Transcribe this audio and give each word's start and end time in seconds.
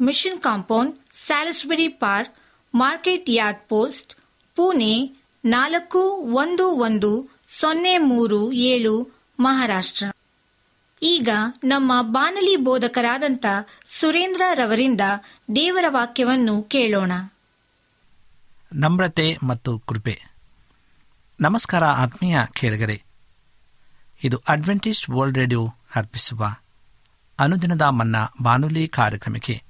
mission 0.00 0.40
compound, 0.40 0.96
Salisbury 1.12 1.88
park, 1.88 2.34
market 2.74 3.24
yard 3.28 3.68
post, 3.68 4.14
Pune 4.56 5.22
ನಾಲ್ಕು 5.44 5.98
ಒಂದು 6.16 6.68
ಒಂದು 6.68 7.40
ಸೊನ್ನೆ 7.48 7.98
ಮೂರು 7.98 8.52
ಏಳು, 8.52 9.24
ಮಹಾರಾಷ್ಟ್ರ. 9.40 10.06
ಈಗ 11.02 11.28
ನಮ್ಮ 11.64 11.92
ಬಾನಲಿ 12.02 12.56
ಬೋಧಕರಾದಂಥ 12.56 13.46
ಸುರೇಂದ್ರ 13.84 14.42
ರವರಿಂದ 14.54 15.00
ದೇವರ 15.56 15.84
ವಾಕ್ಯವನ್ನು 15.88 16.62
ಕೇಳೋಣ. 16.62 17.12
ನಮ್ರತೆ 18.72 19.38
ಮತ್ತು 19.42 19.78
ಕೃಪೆ. 19.78 20.22
ನಮಸ್ಕಾರ 21.40 21.84
ಆತ್ಮೀಯ 21.84 22.38
ಕೇಳಿಗರೆ. 22.52 23.02
ಇದು 24.24 24.42
ಅಡ್ವೆಂಟಿಸ್ಟ್ 24.48 25.10
ವರ್ಲ್ಡ್ 25.10 25.38
ರೇಡಿಯೋ 25.38 25.74
ಅರ್ಪಿಸುವ 25.94 26.54
ಅನುದಿನದ 27.38 27.82
ಮನ್ನ 27.82 28.16
ಬಾನುಲಿ 28.42 28.88
ಕಾರ್ಯಕ್ರಮಕ್ಕೆ 28.88 29.69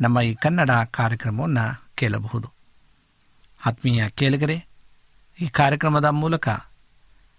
ನಮ್ಮ 0.00 0.20
ಈ 0.20 0.34
ಕನ್ನಡ 0.34 0.70
ಕಾರ್ಯಕ್ರಮವನ್ನು 0.70 1.92
ಕೇಳಬಹುದು. 1.94 2.52
ಆತ್ಮೀಯ 3.66 4.08
ಕೇಳಿಗರೆ, 4.08 4.66
ಈ 5.40 5.48
ಕಾರ್ಯಕ್ರಮದ 5.48 6.04
ಮೂಲಕ 6.04 6.48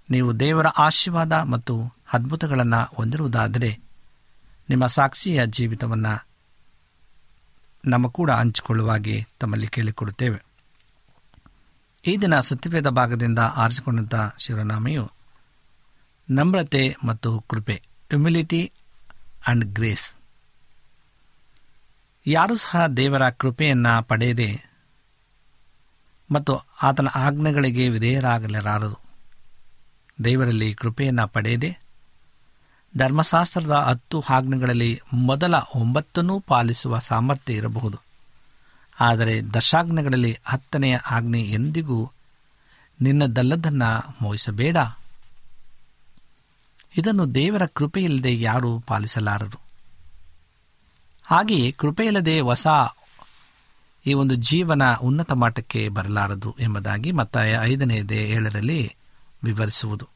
ನೀವು 0.09 0.39
ದೇವರ 0.39 0.67
ಆಶೀರ್ವಾದ 0.67 1.33
ಮತ್ತು 1.33 1.95
ಅದ್ಭುತಗಳನ್ನು 2.13 2.95
ಹೊಂದಿರುವುದಾದರೆ 2.95 3.79
ನಿಮ್ಮ 4.69 4.87
ಸಾಕ್ಷಿಯ 4.87 5.45
ಜೀವಿತವನ್ನು 5.45 6.27
ನಮ್ಮ 7.85 8.07
ಕೂಡ 8.07 8.31
ಹಂಚಿಕೊಳ್ಳುವಾಗೆ 8.31 9.27
ತಮ್ಮಲ್ಲಿ 9.39 9.67
ಕೇಳಿಕೊಡುತ್ತೇವೆ. 9.67 10.43
ಈ 12.05 12.17
ದಿನ 12.17 12.39
ಸತ್ಯವೇದ 12.39 12.87
ಭಾಗದಿಂದ 12.87 13.39
ಆರಿಸಿಕೊಂಡಂಥ 13.39 14.15
ಶಿವನಾಮೆಯು 14.37 15.11
ನಮ್ರತೆ 16.29 16.95
ಮತ್ತು 17.05 17.39
ಕೃಪೆ 17.39 17.75
ಹ್ಯುಮಿಲಿಟಿ 17.75 18.71
ಆ್ಯಂಡ್ 19.47 19.65
ಗ್ರೇಸ್ 19.65 20.13
ಯಾರೂ 22.27 22.55
ಸಹ 22.55 22.87
ದೇವರ 22.87 23.29
ಕೃಪೆಯನ್ನು 23.29 24.03
ಪಡೆಯದೆ 24.03 24.65
ಮತ್ತು 26.31 26.57
ಆತನ 26.83 27.07
ಆಜ್ಞೆಗಳಿಗೆ 27.15 27.89
ವಿಧೇಯರಾಗಲಿರಾರದು 27.89 28.99
ದೇವರಲ್ಲಿ 30.23 30.73
ಕೃಪೆಯನ್ನು 30.73 31.27
ಪಡೆಯದೆ 31.27 31.77
ಧರ್ಮಶಾಸ್ತ್ರದ 32.97 33.71
ಹತ್ತು 33.71 34.23
ಆಜ್ಞೆಗಳಲ್ಲಿ 34.29 35.01
ಮೊದಲ 35.13 35.55
ಒಂಬತ್ತನ್ನೂ 35.75 36.39
ಪಾಲಿಸುವ 36.39 36.99
ಸಾಮರ್ಥ್ಯ 36.99 37.53
ಇರಬಹುದು. 37.53 37.99
ಆದರೆ 38.99 39.41
ದಶಾಜ್ಞೆಗಳಲ್ಲಿ 39.53 40.39
ಹತ್ತನೆಯ 40.45 40.95
ಆಜ್ಞೆ 40.95 41.41
ಎಂದಿಗೂ 41.41 42.11
ನಿನ್ನದಲ್ಲದನ್ನು 43.01 44.15
ಮೋಹಿಸಬೇಡ. 44.21 44.77
ಇದನ್ನು 46.97 47.35
ದೇವರ 47.35 47.65
ಕೃಪೆಯಿಲ್ಲದೆ 47.65 48.41
ಯಾರೂ 48.41 48.79
ಪಾಲಿಸಲಾರರು. 48.79 49.62
ಹಾಗೆಯೇ 51.23 51.71
ಕೃಪೆಯಿಲ್ಲದೆ 51.71 52.39
ಹೊಸ 52.39 52.67
ಈ 54.05 54.13
ಒಂದು 54.13 54.35
ಜೀವನ 54.35 54.95
ಉನ್ನತ 54.95 55.31
ಮಟ್ಟಕ್ಕೆ 55.31 55.89
ಬರಲಾರದು 55.89 56.55
ಎಂಬುದಾಗಿ 56.59 57.11
ಮತ್ತಾಯ 57.11 57.59
ಐದನೆಯದೇ 57.61 58.17
ಏಳರಲ್ಲಿ 58.17 58.95
ವಿವರಿಸುವುದು. 59.43 60.07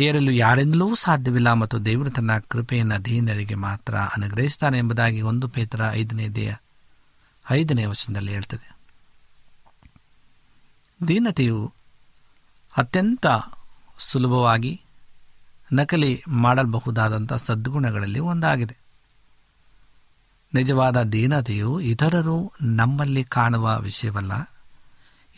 ಏರಲು 0.00 0.30
ಯಾರಿಂದಲೂ 0.30 0.94
ಸಾಧ್ಯವಿಲ್ಲ 0.94 1.52
ಮತ್ತು 1.52 1.84
ದೇವರು 1.84 2.10
ತನ್ನ 2.10 2.38
ಕೃಪೆಯನ್ನು 2.38 3.04
ದೀನರಿಗೆ 3.04 3.54
ಮಾತ್ರ 3.54 3.96
ಅನುಗ್ರಹಿಸ್ತಾನೆ 3.96 4.78
ಎಂಬುದಾಗಿ 4.78 5.20
ಒಂದು 5.20 5.48
ಪೇತ್ರ 5.48 5.82
ಐದನೇದೆಯ 5.90 6.54
ಐದನೇ 7.50 7.84
ವಚನದಲ್ಲಿ 7.84 8.32
ಹೇಳ್ತದೆ. 8.32 8.76
ದೀನತೆಯು 11.08 11.72
ಅತ್ಯಂತ 12.76 13.26
ಸುಲಭವಾಗಿ 13.98 14.80
ನಕಲಿ 15.72 16.22
ಮಾಡಬಹುದಾದಂಥ 16.28 17.32
ಸದ್ಗುಣಗಳಲ್ಲಿ 17.32 18.18
ಒಂದಾಗಿದೆ. 18.18 18.87
ನಿಜವಾದ 20.54 21.02
ದೀನತೆಯು 21.02 21.80
ಇತರರು 21.80 22.52
ನಮ್ಮಲ್ಲಿ 22.62 23.24
ಕಾಣುವ 23.24 23.78
ವಿಷಯವಲ್ಲ. 23.80 24.32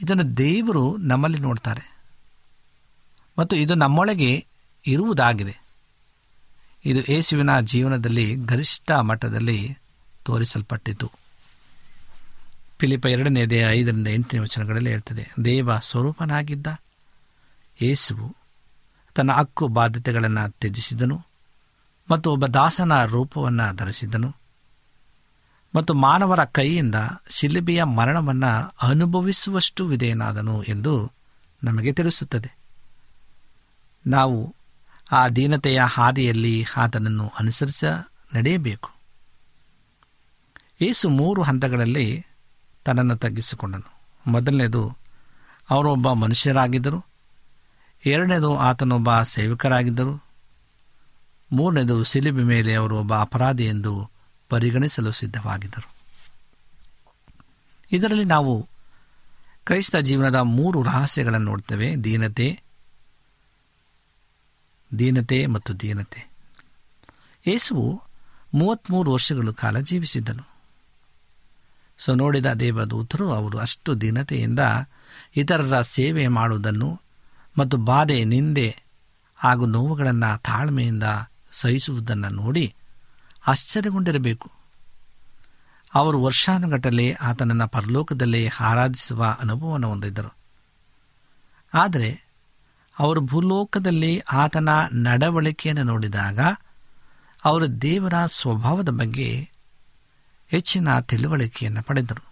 ಇದನ್ನು 0.03 0.37
ದೇವರು 0.37 0.97
ನಮ್ಮಲ್ಲಿ 0.97 1.39
ನೋಡ್ತಾರೆ. 1.39 1.99
ಮತ್ತು 3.39 3.57
ಇದು 3.57 3.75
ನಮ್ಮೊಳಗೆ 3.75 4.47
ಇರುವುದಾಗಿದೆ. 4.87 5.61
ಇದು 6.85 7.13
ಯೇಸುವಿನ 7.13 7.61
ಜೀವನದಲ್ಲಿ 7.61 8.35
ಗರಿಷ್ಠ 8.35 8.91
ಮಟ್ಟದಲ್ಲಿ 8.91 9.79
ತೋರಿಸಲ್ಪಟ್ಟಿತು. 10.25 11.13
ಫಿಲಿಪ 12.79 13.07
ಎರಡನೇದೇ 13.07 13.59
ಐದರಿಂದ 13.59 14.07
ಎಂಟನೇ 14.07 14.41
ವಚನಗಳಲ್ಲಿ 14.41 14.91
ಹೇಳ್ತದೆ, 14.91 15.31
ದೇವ 15.45 15.79
ಸ್ವರೂಪನಾಗಿದ್ದ 15.79 16.67
ಯೇಸುವು 17.83 18.37
ತನ್ನ 19.15 19.33
ಹಕ್ಕು 19.33 19.69
ಬಾಧ್ಯತೆಗಳನ್ನು 19.69 20.51
ತ್ಯಜಿಸಿದನು 20.51 21.27
ಮತ್ತು 22.11 22.33
ಒಬ್ಬ 22.33 22.47
ದಾಸನ 22.47 23.05
ರೂಪವನ್ನು 23.05 23.77
ಧರಿಸಿದನು 23.77 24.40
ಮತ್ತು 25.75 25.95
ಮಾನವರ 25.95 26.45
ಕೈಯಿಂದ 26.45 26.95
ಶಿಲುಬೆಯ 27.31 27.85
ಮರಣವನ್ನು 27.85 28.75
ಅನುಭವಿಸುವಷ್ಟು 28.83 29.87
ವಿಧೇಯನಾದನು 29.87 30.63
ಎಂದು 30.63 31.13
ನಮಗೆ 31.65 31.93
ತಿಳಿಸುತ್ತದೆ. 31.93 32.57
ನಾವು 34.07 34.55
ಆ 35.13 35.29
ದೀನತೆಯ 35.29 35.83
ಹಾದಿಯಲ್ಲಿ 35.87 36.67
ಆತನನ್ನು 36.77 37.33
ಅನುಸರಿಸ 37.41 37.85
ನಡೆಯಬೇಕು. 38.35 38.91
ಏಸು 40.81 41.09
ಮೂರು 41.09 41.43
ಹಂತಗಳಲ್ಲಿ 41.43 42.27
ತನ್ನನ್ನು 42.85 43.17
ತಗ್ಗಿಸಿಕೊಂಡನು. 43.17 43.93
ಮೊದಲನೇದು 44.27 44.97
ಅವರೊಬ್ಬ 45.71 46.13
ಮನುಷ್ಯರಾಗಿದ್ದರು. 46.13 47.05
ಎರಡನೇದು, 48.07 48.59
ಆತನೊಬ್ಬ 48.59 49.23
ಸೇವಕರಾಗಿದ್ದರು. 49.23 50.25
ಮೂರನೇದು 51.53 52.05
ಸಿಲಿಬಿ 52.05 52.43
ಮೇಲೆ 52.43 52.75
ಅವರು 52.75 52.99
ಒಬ್ಬ 52.99 53.15
ಅಪರಾಧಿ 53.15 53.65
ಎಂದು 53.65 54.11
ಪರಿಗಣಿಸಲು 54.51 55.13
ಸಿದ್ಧವಾಗಿದ್ದರು. 55.13 55.89
ಇದರಲ್ಲಿ 57.93 58.25
ನಾವು 58.25 58.69
ಕ್ರೈಸ್ತ 59.65 59.97
ಜೀವನದ 59.97 60.35
ಮೂರು 60.35 60.83
ರಹಸ್ಯಗಳನ್ನು 60.83 61.51
ನೋಡ್ತೇವೆ. 61.51 61.97
ದೀನತೆ 62.05 62.63
ದೀನತೆ 64.99 65.47
ಮತ್ತು 65.47 65.81
ದೀನತೆ. 65.81 66.31
ಯೇಸುವು 67.47 68.03
ಮೂವತ್ತ್ಮೂರು 68.55 69.13
ವರ್ಷಗಳ 69.13 69.51
ಕಾಲ 69.51 69.79
ಜೀವಿಸಿದ್ದನು. 69.79 70.49
ಸೊ, 71.99 72.15
ನೋಡಿದ 72.15 72.53
ದೇವದೂತರು 72.53 73.33
ಅವರು 73.33 73.59
ಅಷ್ಟು 73.59 74.01
ದೀನತೆಯಿಂದ 74.01 74.61
ಇತರರ 75.37 75.83
ಸೇವೆ 75.83 76.29
ಮಾಡುವುದನ್ನು 76.29 77.01
ಮತ್ತು 77.59 77.77
ಬಾಧೆ, 77.77 78.25
ನಿಂದೆ 78.25 78.83
ಹಾಗೂ 79.37 79.67
ನೋವುಗಳನ್ನು 79.67 80.43
ತಾಳ್ಮೆಯಿಂದ 80.43 81.03
ಸಹಿಸುವುದನ್ನು 81.53 82.29
ನೋಡಿ 82.29 82.75
ಆಶ್ಚರ್ಯಗೊಂಡಿರಬೇಕು. 83.47 84.51
ಅವರು 85.95 86.23
ವರ್ಷಾನುಗಟ್ಟಲೆ 86.23 87.13
ಆತನನ್ನು 87.13 87.69
ಪರಲೋಕದಲ್ಲೇ 87.69 88.49
ಆರಾಧಿಸುವ 88.61 89.37
ಅನುಭವವನ್ನು 89.41 89.89
ಹೊಂದಿದ್ದರು. 89.89 90.35
ಆದರೆ 91.75 92.23
ಅವರು 92.99 93.21
ಭೂಲೋಕದಲ್ಲಿ 93.21 94.19
ಆತನ 94.19 94.69
ನಡವಳಿಕೆಯನ್ನು 94.93 95.83
ನೋಡಿದಾಗ 95.83 96.39
ಅವರು 97.45 97.83
ದೇವರ 97.83 98.13
ಸ್ವಭಾವದ 98.27 98.89
ಬಗ್ಗೆ 98.89 99.51
ಹೆಚ್ಚಿನ 100.49 101.01
ತಿಳುವಳಿಕೆಯನ್ನು 101.01 101.83
ಪಡೆದರು. 101.83 102.31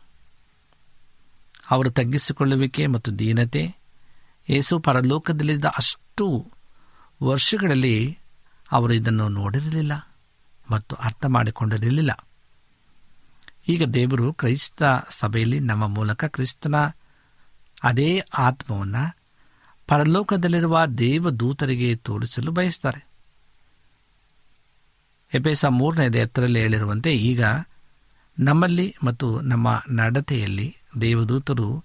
ಅವರು 1.71 1.91
ತಗ್ಗಿಸಿಕೊಳ್ಳುವಿಕೆ 1.91 2.87
ಮತ್ತು 2.87 3.19
ದೀನತೆ, 3.19 3.77
ಯೇಸು 4.51 4.79
ಪರಲೋಕದಲ್ಲಿದ್ದ 4.79 5.65
ಅಷ್ಟು 5.65 6.51
ವರ್ಷಗಳಲ್ಲಿ 7.23 8.19
ಅವರು 8.73 8.93
ಇದನ್ನು 8.93 9.29
ನೋಡಿರಲಿಲ್ಲ. 9.29 10.08
ಮತ್ತು 10.71 10.97
ಅರ್ಥ 10.97 11.25
ಮಾಡಿಕೊಂಡಿರಲಿಲ್ಲ 11.27 12.29
ಈಗ 13.69 13.85
ದೇವರು 13.85 14.33
ಕ್ರೈಸ್ತ 14.33 14.83
ಸಭೆಯಲ್ಲಿ 15.11 15.61
ನಮ್ಮ 15.61 15.87
ಮೂಲಕ 15.87 16.25
ಕ್ರಿಸ್ತನ 16.25 16.75
ಅದೇ 17.83 18.23
ಆತ್ಮವನ್ನು 18.39 19.19
ಪರಲೋಕದಲ್ಲಿರುವ 19.89 20.87
ದೇವದೂತರಿಗೆ 20.87 21.97
ತೋರಿಸಲು 21.97 22.51
ಬಯಸ್ತಾರೆ. 22.51 23.09
ಎಪೇಸ 25.35 25.65
ಮೂರನೇದೇ 25.65 26.19
ಎತ್ತರಲ್ಲಿ 26.19 26.61
ಹೇಳಿರುವಂತೆ 26.61 27.13
ಈಗ 27.13 27.45
ನಮ್ಮಲ್ಲಿ 28.39 28.97
ಮತ್ತು 29.05 29.41
ನಮ್ಮ 29.41 29.83
ನಡತೆಯಲ್ಲಿ 29.91 30.77
ದೇವದೂತರು 31.01 31.85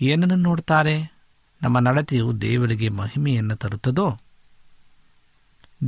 ಏನನ್ನು 0.00 0.36
ನೋಡ್ತಾರೆ? 0.36 1.12
ನಮ್ಮ 1.62 1.78
ನಡತೆಯು 1.78 2.40
ದೇವರಿಗೆ 2.40 2.88
ಮಹಿಮೆಯನ್ನು 2.88 3.56
ತರುತ್ತದೋ? 3.56 4.18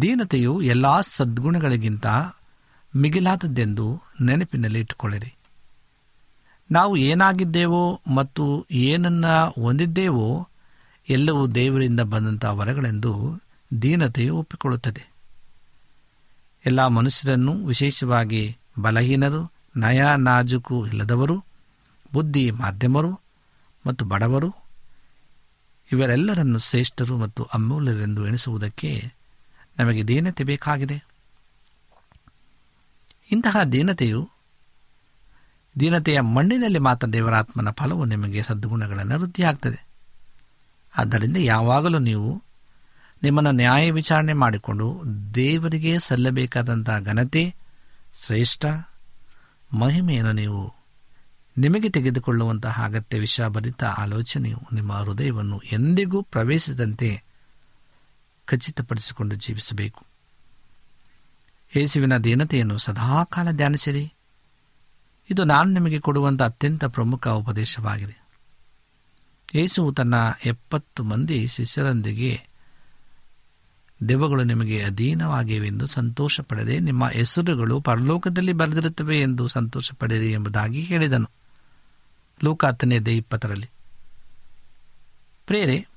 ದೀನತೆಯು 0.02 0.62
ಎಲ್ಲ 0.62 1.00
ಸದ್ಗುಣಗಳಿಗಿಂತ 1.00 2.06
ಮಿಗಿಲಾದದ್ದೆಂದು 2.96 4.02
ನೆನಪಿನಲ್ಲಿ 4.20 4.78
ಇಟ್ಟುಕೊಳ್ಳಿರಿ. 4.78 5.34
ನಾವು 6.70 6.96
ಏನಾಗಿದ್ದೇವೋ 6.96 8.00
ಮತ್ತು 8.14 8.66
ಏನನ್ನ 8.70 9.26
ಹೊಂದಿದ್ದೇವೋ 9.44 10.48
ಎಲ್ಲವೂ 11.08 11.46
ದೇವರಿಂದ 11.46 12.00
ಬಂದಂಥ 12.00 12.44
ವರಗಳೆಂದು 12.44 13.42
ದೀನತೆಯು 13.82 14.36
ಒಪ್ಪಿಕೊಳ್ಳುತ್ತದೆ. 14.36 15.12
ಎಲ್ಲ 16.66 16.86
ಮನುಷ್ಯರನ್ನು 16.86 17.66
ವಿಶೇಷವಾಗಿ 17.66 18.56
ಬಲಹೀನರು, 18.78 19.52
ನಯ 19.76 20.04
ನಾಜುಕು 20.18 20.86
ಇಲ್ಲದವರು, 20.86 21.44
ಬುದ್ಧಿ 22.12 22.50
ಮಾಧ್ಯಮರು 22.50 23.20
ಮತ್ತು 23.86 24.04
ಬಡವರು, 24.04 24.54
ಇವರೆಲ್ಲರನ್ನು 25.92 26.58
ಶ್ರೇಷ್ಠರು 26.58 27.16
ಮತ್ತು 27.16 27.42
ಅಮೂಲ್ಯರೆಂದು 27.42 28.26
ಎಣಿಸುವುದಕ್ಕೆ 28.26 29.23
ನಮಗೆ 29.78 30.04
ದೀನತೆ 30.08 30.44
ಬೇಕಾಗಿದೆ. 30.44 31.04
ಇಂತಹ 33.32 33.62
ದೀನತೆಯು 33.62 34.30
ದೀನತೆಯ 35.80 36.20
ಮಣ್ಣಿನಲ್ಲಿ 36.20 36.78
ಮಾತ್ರ 36.78 37.08
ದೇವರಾತ್ಮನ 37.08 37.70
ಫಲವು 37.70 38.04
ನಿಮಗೆ 38.04 38.42
ಸದ್ಗುಣಗಳನ್ನು 38.42 39.20
ವೃದ್ಧಿಯಾಗ್ತದೆ. 39.20 39.86
ಆದ್ದರಿಂದ 40.98 41.36
ಯಾವಾಗಲೂ 41.36 41.98
ನೀವು 41.98 42.42
ನಿಮ್ಮನ್ನು 43.22 43.50
ನ್ಯಾಯ 43.50 43.90
ವಿಚಾರಣೆ 43.90 44.32
ಮಾಡಿಕೊಂಡು 44.32 45.02
ದೇವರಿಗೆ 45.34 45.98
ಸಲ್ಲಬೇಕಾದಂಥ 45.98 46.90
ಘನತೆ, 47.00 47.54
ಶ್ರೇಷ್ಠ 48.26 48.66
ಮಹಿಮೆಯನ್ನು 49.72 50.32
ನೀವು 50.32 50.74
ನಿಮಗೆ 51.58 51.88
ತೆಗೆದುಕೊಳ್ಳುವಂತಹ 51.88 52.84
ಅಗತ್ಯ 52.84 53.18
ವಿಷಭರಿತ 53.18 53.84
ಆಲೋಚನೆಯು 53.84 54.58
ನಿಮ್ಮ 54.72 54.92
ಹೃದಯವನ್ನು 54.92 55.60
ಎಂದಿಗೂ 55.72 56.22
ಪ್ರವೇಶಿಸದಂತೆ 56.22 57.22
ಖಚಿತಪಡಿಸಿಕೊಂಡು 58.44 59.34
ಜೀವಿಸಬೇಕು. 59.34 60.06
ಯೇಸುವಿನ 61.76 62.16
ದೀನತೆಯನ್ನು 62.16 62.78
ಸದಾಕಾಲ 62.78 63.50
ಧ್ಯಾನಿಸಿರಿ. 63.50 64.12
ಇದು 65.30 65.44
ನಾನು 65.44 65.70
ನಿಮಗೆ 65.70 66.00
ಕೊಡುವಂಥ 66.00 66.42
ಅತ್ಯಂತ 66.42 66.84
ಪ್ರಮುಖ 66.84 67.28
ಉಪದೇಶವಾಗಿದೆ. 67.28 68.24
ಯೇಸುವು 69.54 69.92
ತನ್ನ 69.92 70.14
ಎಪ್ಪತ್ತು 70.44 71.04
ಮಂದಿ 71.04 71.48
ಶಿಷ್ಯರೊಂದಿಗೆ, 71.48 72.40
ದೆವ್ವಗಳು 74.08 74.44
ನಿಮಗೆ 74.44 74.84
ಅಧೀನವಾಗಿವೆಂದು 74.84 75.86
ಸಂತೋಷ 75.86 76.40
ಪಡೆದೆ 76.40 76.80
ನಿಮ್ಮ 76.80 77.08
ಹೆಸರುಗಳು 77.08 77.80
ಪರಲೋಕದಲ್ಲಿ 77.80 78.52
ಬರೆದಿರುತ್ತವೆ 78.52 79.20
ಎಂದು 79.20 79.48
ಸಂತೋಷ 79.48 79.92
ಪಡೆಯಿರಿ 79.92 80.32
ಎಂಬುದಾಗಿ 80.32 80.80
ಹೇಳಿದನು. 80.80 81.30
ಲೋಕ 82.44 82.64
ಹತ್ತನೇದೇ 82.64 83.16
ಇಪ್ಪತ್ತರಲ್ಲಿ. 83.16 83.70
ಪ್ರೇರೆ 85.46 85.88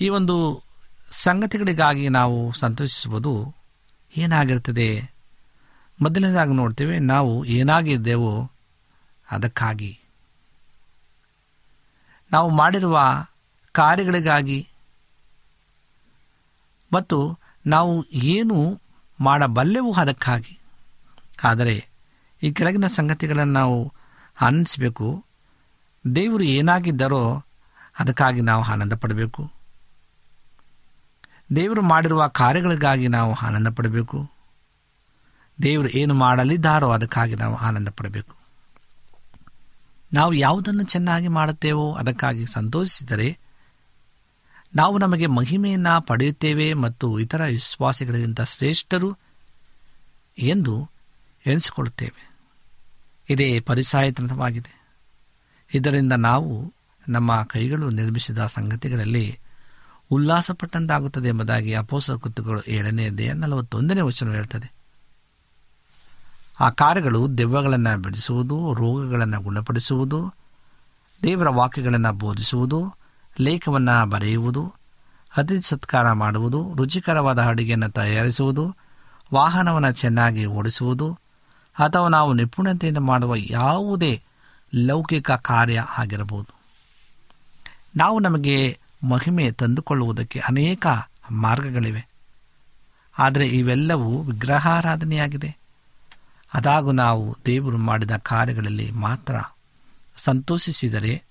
ಈ 0.00 0.08
ಒಂದು 0.08 0.62
ಸಂಗತಿಗಳಿಗಾಗಿ 1.10 2.08
ನಾವು 2.08 2.52
ಸಂತೋಷಿಸುವುದು 2.52 3.54
ಏನಾಗಿರ್ತದೆ 4.16 5.10
ಮೊದಲನೇದಾಗಿ 6.02 6.52
ನೋಡ್ತೇವೆ, 6.52 6.98
ನಾವು 6.98 7.44
ಏನಾಗಿದ್ದೇವೋ 7.44 8.50
ಅದಕ್ಕಾಗಿ. 9.30 10.00
ನಾವು 12.32 12.50
ಮಾಡಿರುವ 12.50 13.24
ಕಾರ್ಯಗಳಿಗಾಗಿ 13.72 14.68
ಮತ್ತು 16.92 17.38
ನಾವು 17.66 18.04
ಏನು 18.12 18.80
ಮಾಡಬಲ್ಲೆವು 19.20 19.92
ಅದಕ್ಕಾಗಿ. 19.92 20.58
ಆದರೆ, 21.44 21.88
ಈ 22.42 22.52
ಕೆಳಗಿನ 22.52 22.86
ಸಂಗತಿಗಳನ್ನು 22.86 23.52
ನಾವು 23.52 23.92
ಆನಂದಿಸಬೇಕು. 24.40 25.24
ದೇವರು 26.14 26.44
ಏನಾಗಿದ್ದಾರೋ 26.44 27.44
ಅದಕ್ಕಾಗಿ 27.98 28.40
ನಾವು 28.40 28.64
ಆನಂದ 28.64 28.92
ಪಡಬೇಕು 28.92 29.59
ದೇವರು 31.56 31.82
ಮಾಡಿರುವ 31.82 32.28
ಕಾರ್ಯಗಳಿಗಾಗಿ 32.28 33.08
ನಾವು 33.08 33.34
ಆನಂದ 33.34 33.68
ಪಡಬೇಕು. 33.68 34.30
ದೇವರು 35.62 35.88
ಏನು 35.88 36.14
ಮಾಡಲಿದ್ದಾರೋ 36.14 36.90
ಅದಕ್ಕಾಗಿ 36.90 37.34
ನಾವು 37.34 37.56
ಆನಂದ 37.56 37.88
ಪಡಬೇಕು. 37.88 38.34
ನಾವು 40.12 40.32
ಯಾವುದನ್ನು 40.32 40.82
ಚೆನ್ನಾಗಿ 40.82 41.28
ಮಾಡುತ್ತೇವೋ 41.28 41.94
ಅದಕ್ಕಾಗಿ 41.94 42.46
ಸಂತೋಷಿಸಿದರೆ, 42.46 43.38
ನಾವು 44.74 44.98
ನಮಗೆ 44.98 45.26
ಮಹಿಮೆಯನ್ನು 45.26 46.06
ಪಡೆಯುತ್ತೇವೆ 46.06 46.72
ಮತ್ತು 46.72 47.20
ಇತರ 47.20 47.44
ವಿಶ್ವಾಸಿಗಳಿಗಿಂತ 47.44 48.40
ಶ್ರೇಷ್ಠರು 48.40 49.18
ಎಂದು 50.38 50.90
ಎನಿಸಿಕೊಳ್ಳುತ್ತೇವೆ 51.46 52.30
ಇದೇ 53.28 53.60
ಪರಿಸಾಯತನವಾಗಿದೆ. 53.60 54.80
ಇದರಿಂದ 55.74 56.12
ನಾವು 56.12 56.74
ನಮ್ಮ 57.08 57.42
ಕೈಗಳು 57.42 57.90
ನಿರ್ಮಿಸಿದ 57.90 58.46
ಸಂಗತಿಗಳಲ್ಲಿ 58.46 59.38
ಉಲ್ಲಾಸಪಟ್ಟಂತಾಗುತ್ತದೆ 60.10 61.28
ಎಂಬುದಾಗಿ 61.28 61.74
ಅಪೋಸ 61.74 62.10
ಕೃತುಗಳು 62.10 62.60
ಏಳನೇ 62.68 63.10
ದೇಹ 63.10 63.32
ನಲವತ್ತೊಂದನೇ 63.32 64.00
ವಚನ 64.00 64.30
ಹೇಳ್ತದೆ. 64.30 64.72
ಆ 66.60 66.70
ಕಾರ್ಯಗಳು 66.70 67.38
ದೆವ್ವಗಳನ್ನು 67.38 67.98
ಬಿಡಿಸುವುದು, 67.98 68.74
ರೋಗಗಳನ್ನು 68.74 69.40
ಗುಣಪಡಿಸುವುದು, 69.40 70.34
ದೇವರ 71.22 71.48
ವಾಕ್ಯಗಳನ್ನು 71.48 72.12
ಬೋಧಿಸುವುದು, 72.12 72.94
ಲೇಖವನ್ನು 73.40 74.10
ಬರೆಯುವುದು 74.10 74.74
ಅತಿಥಿ 75.36 75.68
ಸತ್ಕಾರ 75.68 76.12
ಮಾಡುವುದು, 76.12 76.74
ರುಚಿಕರವಾದ 76.76 77.42
ಅಡುಗೆಯನ್ನು 77.42 77.90
ತಯಾರಿಸುವುದು, 77.90 78.76
ವಾಹನವನ್ನು 79.34 79.92
ಚೆನ್ನಾಗಿ 79.92 80.46
ಓಡಿಸುವುದು, 80.46 81.18
ಅಥವಾ 81.78 82.08
ನಾವು 82.08 82.32
ನಿಪುಣತೆಯಿಂದ 82.32 82.98
ಮಾಡುವ 82.98 83.34
ಯಾವುದೇ 83.36 84.22
ಲೌಕಿಕ 84.74 85.30
ಕಾರ್ಯ 85.30 85.86
ಆಗಿರಬಹುದು. 85.98 86.54
ನಾವು 87.96 88.20
ನಮಗೆ 88.20 88.79
ಮಹಿಮೆ 89.02 89.50
ತಂದುಕೊಳ್ಳುವುದಕ್ಕೆ 89.50 90.38
ಅನೇಕ 90.38 90.86
ಮಾರ್ಗಗಳಿವೆ. 91.30 92.08
ಆದರೆ 93.18 93.48
ಇವೆಲ್ಲವೂ 93.48 94.22
ವಿಗ್ರಹಾರಾಧನೆಯಾಗಿದೆ. 94.22 95.56
ಅದಾಗೂ 96.54 96.92
ನಾವು 96.92 97.38
ದೇವರು 97.46 97.78
ಮಾಡಿದ 97.78 98.10
ಕಾರ್ಯಗಳಲ್ಲಿ 98.16 98.90
ಮಾತ್ರ 98.90 99.34
ಸಂತೋಷಿಸಿದರೆ 100.16 101.22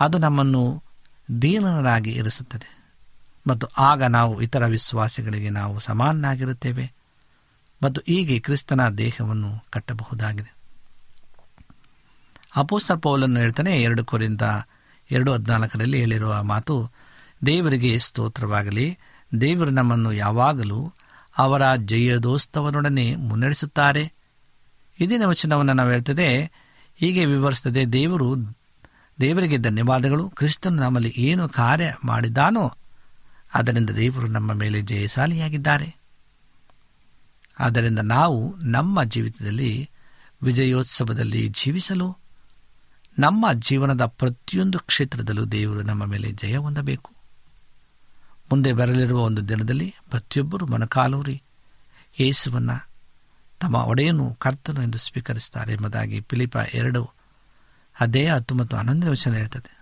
ಅದು 0.00 0.18
ನಮ್ಮನ್ನು 0.18 0.82
ದೀನರಾಗಿ 1.42 2.10
ಇರಿಸುತ್ತದೆ. 2.10 2.78
ಮತ್ತು 3.46 3.66
ಆಗ 3.66 4.02
ನಾವು 4.02 4.42
ಇತರ 4.42 4.66
ವಿಶ್ವಾಸಿಗಳಿಗೆ 4.66 5.50
ನಾವು 5.50 5.78
ಸಮಾನನಾಗಿರುತ್ತೇವೆ. 5.78 6.92
ಮತ್ತು 7.82 8.00
ಹೀಗೆ 8.06 8.38
ಕ್ರಿಸ್ತನ 8.38 8.88
ದೇಹವನ್ನು 8.88 9.64
ಕಟ್ಟಬಹುದಾಗಿದೆ. 9.70 10.54
ಅಪೋಸ್ತರ್ 12.56 12.98
ಪೌಲನ್ನು 12.98 13.40
ಹೇಳ್ತಾನೆ, 13.40 13.82
ಎರಡು 13.82 14.04
ಕೊರಿಂದ 14.04 14.42
ಎರಡು 15.10 15.32
ಹದಿನಾಲ್ಕರಲ್ಲಿ 15.32 15.98
ಹೇಳಿರುವ 15.98 16.42
ಮಾತು 16.42 16.90
ದೇವರಿಗೆ 17.46 17.98
ಸ್ತೋತ್ರವಾಗಲಿ. 17.98 18.98
ದೇವರು 19.40 19.70
ನಮ್ಮನ್ನು 19.70 20.12
ಯಾವಾಗಲೂ 20.12 20.92
ಅವರ 21.38 21.62
ಜಯದೋಸ್ತವನೊಡನೆ 21.76 23.16
ಮುನ್ನಡೆಸುತ್ತಾರೆ. 23.16 24.12
ಇದಿನ 25.00 25.22
ವಚನವನ್ನು 25.24 25.72
ನಾವು 25.72 25.90
ಹೇಳ್ತದೆ 25.90 26.50
ಹೀಗೆ 26.96 27.24
ವಿವರಿಸ್ತದೆ 27.24 27.86
ದೇವರು 27.86 28.36
ದೇವರಿಗೆ 29.20 29.56
ಧನ್ಯವಾದಗಳು. 29.56 30.28
ಕ್ರಿಸ್ತನು 30.28 30.76
ನಮ್ಮಲ್ಲಿ 30.76 31.14
ಏನು 31.16 31.48
ಕಾರ್ಯ 31.48 31.94
ಮಾಡಿದ್ದಾನೋ 32.04 32.72
ಅದರಿಂದ 33.54 33.90
ದೇವರು 33.90 34.26
ನಮ್ಮ 34.26 34.52
ಮೇಲೆ 34.52 34.82
ಜಯಶಾಲಿಯಾಗಿದ್ದಾರೆ. 34.82 35.96
ಆದ್ದರಿಂದ 37.58 37.98
ನಾವು 37.98 38.56
ನಮ್ಮ 38.56 39.04
ಜೀವಿತದಲ್ಲಿ 39.04 39.90
ವಿಜಯೋತ್ಸವದಲ್ಲಿ 40.42 41.48
ಜೀವಿಸಲು 41.48 42.18
ನಮ್ಮ 43.18 43.52
ಜೀವನದ 43.52 44.06
ಪ್ರತಿಯೊಂದು 44.06 44.78
ಕ್ಷೇತ್ರದಲ್ಲೂ 44.78 45.44
ದೇವರು 45.44 45.82
ನಮ್ಮ 45.82 46.04
ಮೇಲೆ 46.04 46.32
ಜಯ 46.32 46.56
ಹೊಂದಬೇಕು. 46.56 47.12
ಮುಂದೆ 48.50 48.72
ಬರಲಿರುವ 48.72 49.22
ಒಂದು 49.22 49.48
ದಿನದಲ್ಲಿ 49.48 49.94
ಪ್ರತಿಯೊಬ್ಬರು 50.10 50.66
ಮನಕಾಲೂರಿ 50.66 51.42
ಯೇಸುವನ್ನು 52.20 52.88
ತಮ್ಮ 53.60 53.74
ಒಡೆಯನು 53.74 54.34
ಕರ್ತನು 54.34 54.82
ಎಂದು 54.82 54.98
ಸ್ವೀಕರಿಸುತ್ತಾರೆ 54.98 55.72
ಎಂಬುದಾಗಿ 55.72 56.20
ಪಿಲಿಪ 56.20 56.56
ಎರಡು 56.74 57.10
ಅದೇ 58.00 58.26
ಹತ್ತು 58.26 58.54
ಮತ್ತು 58.54 58.76
ಹನ್ನೊಂದನೇ 58.76 59.10
ವಚನ 59.10 59.32
ಹೇಳ್ತದೆ. 59.32 59.78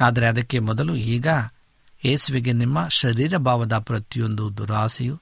ಆದರೆ 0.00 0.26
ಅದಕ್ಕೆ 0.26 0.58
ಮೊದಲು 0.58 0.96
ಈಗ 0.96 1.26
ಯೇಸುವಿಗೆ 2.04 2.52
ನಿಮ್ಮ 2.52 2.88
ಶರೀರ 2.88 3.36
ಭಾವದ 3.36 3.78
ಪ್ರತಿಯೊಂದು 3.78 4.56
ದುರಾಸೆಯು 4.56 5.20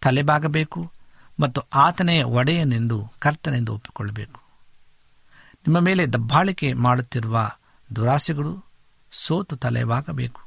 ತಲೆಬಾಗಬೇಕು 0.00 0.92
ಮತ್ತು 1.40 1.60
ಆತನೇ 1.60 2.22
ಒಡೆಯನೆಂದು 2.22 3.12
ಕರ್ತನೆಂದು 3.18 3.74
ಒಪ್ಪಿಕೊಳ್ಳಬೇಕು. 3.74 4.43
ನಿಮ್ಮ 5.66 5.80
ಮೇಲೆ 5.80 6.06
ದಬ್ಬಾಳಿಕೆ 6.06 6.72
ಮಾಡುತ್ತಿರುವ 6.72 7.50
ದುರಾಸೆಗಳು 7.96 8.64
ಸೋತು 9.12 9.56
ತಲೆವಾಗಬೇಕು 9.56 10.40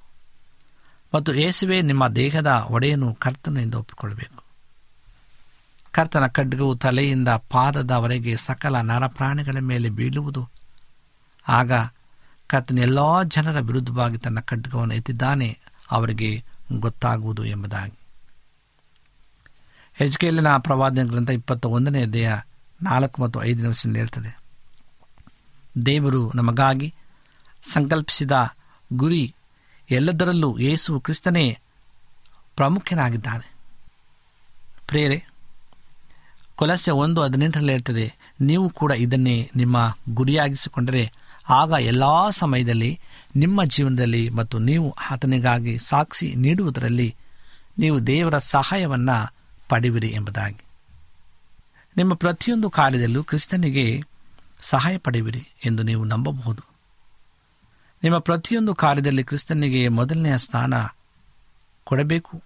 ಮತ್ತು 1.16 1.34
ಏಸುವೆ 1.34 1.82
ನಿಮ್ಮ 1.82 2.08
ದೇಹದ 2.08 2.66
ಒಡೆಯನು 2.68 3.14
ಕರ್ತನು 3.14 3.60
ಎಂದು 3.60 3.80
ಒಪ್ಪಿಕೊಳ್ಳಬೇಕು. 3.80 4.44
ಕರ್ತನ 5.92 6.28
ಖಡ್ಗವು 6.28 6.76
ತಲೆಯಿಂದ 6.76 7.28
ಪಾದದವರೆಗೆ 7.28 8.38
ಸಕಲ 8.38 8.82
ನರಪ್ರಾಣಿಗಳ 8.82 9.56
ಮೇಲೆ 9.60 9.90
ಬೀಳುವುದು. 9.90 10.50
ಆಗ 11.48 11.72
ಕರ್ತನ 12.48 12.78
ಎಲ್ಲ 12.78 13.24
ಜನರ 13.24 13.60
ವಿರುದ್ಧವಾಗಿ 13.60 14.18
ತನ್ನ 14.18 14.40
ಖಡ್ಗವನ್ನು 14.40 14.96
ಎತ್ತಿದ್ದಾನೆ, 14.96 15.60
ಅವರಿಗೆ 15.92 16.44
ಗೊತ್ತಾಗುವುದು 16.72 17.46
ಎಂಬುದಾಗಿ. 17.46 17.94
ಹೆಜ್ಕೇಲಿನ 19.94 20.58
ಪ್ರವಾದನೆ 20.58 21.10
ಗ್ರಂಥ 21.10 21.30
ಇಪ್ಪತ್ತ 21.30 21.66
ಒಂದನೇ 21.66 22.06
ದೇಹ 22.06 22.34
ನಾಲ್ಕು 22.84 23.22
ಮತ್ತು 23.22 23.44
ಐದನೇ 23.44 23.68
ವರ್ಷ 23.68 23.88
ಹೇಳ್ತದೆ. 23.96 24.47
ದೇವರು 25.86 26.32
ನಮಗಾಗಿ 26.36 26.94
ಸಂಕಲ್ಪಿಸಿದ 27.74 28.32
ಗುರಿ 28.94 29.36
ಎಲ್ಲದರಲ್ಲೂ 29.92 30.60
ಯೇಸು 30.60 31.00
ಕ್ರಿಸ್ತನೇ 31.00 31.58
ಪ್ರಾಮುಖ್ಯನಾಗಿದ್ದಾನೆ. 32.56 33.56
ಪ್ರೇರೆ 34.88 35.26
ಕೊಲಸ್ಯ 36.56 36.92
ಒಂದು 36.92 37.22
ಹದಿನೆಂಟರಲ್ಲಿ 37.22 37.74
ಇರ್ತದೆ 37.74 38.14
ನೀವು 38.42 38.70
ಕೂಡ 38.70 38.92
ಇದನ್ನೇ 38.92 39.52
ನಿಮ್ಮ 39.56 39.98
ಗುರಿಯಾಗಿಸಿಕೊಂಡರೆ 40.10 41.12
ಆಗ 41.50 41.74
ಎಲ್ಲ 41.80 42.30
ಸಮಯದಲ್ಲಿ, 42.30 43.00
ನಿಮ್ಮ 43.36 43.64
ಜೀವನದಲ್ಲಿ 43.64 44.30
ಮತ್ತು 44.30 44.60
ನೀವು 44.60 44.96
ಆತನಿಗಾಗಿ 45.12 45.78
ಸಾಕ್ಷಿ 45.78 46.36
ನೀಡುವುದರಲ್ಲಿ 46.36 47.16
ನೀವು 47.80 48.08
ದೇವರ 48.08 48.38
ಸಹಾಯವನ್ನು 48.38 49.34
ಪಡೆಯುವಿರಿ 49.70 50.08
ಎಂಬುದಾಗಿ. 50.08 50.66
ನಿಮ್ಮ 51.98 52.14
ಪ್ರತಿಯೊಂದು 52.14 52.70
ಕಾರ್ಯದಲ್ಲೂ 52.70 53.24
ಕ್ರಿಸ್ತನಿಗೆ 53.24 54.04
ಸಹಾಯ 54.62 54.98
ಪಡೆಯುವಿರಿ 54.98 55.48
ಎಂದು 55.66 55.84
ನೀವು 55.84 56.04
ನಂಬಬಹುದು. 56.04 56.62
ನಿಮ್ಮ 58.04 58.18
ಪ್ರತಿಯೊಂದು 58.18 58.76
ಕಾರ್ಯದಲ್ಲಿ 58.76 59.24
ಕ್ರಿಸ್ತನಿಗೆ 59.24 59.88
ಮೊದಲನೆಯ 59.88 60.38
ಸ್ಥಾನ 60.38 60.74
ಕೊಡಬೇಕು. 61.84 62.44